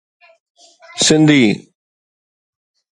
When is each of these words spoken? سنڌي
سنڌي 1.03 1.39